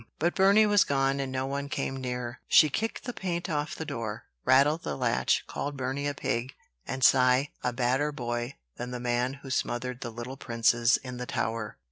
[0.17, 2.39] But Burney was gone, and no one came near her.
[2.47, 6.55] She kicked the paint off the door, rattled the latch, called Burney a "pig,"
[6.87, 11.27] and Cy "a badder boy than the man who smothered the little princes in the
[11.27, 11.77] Tower."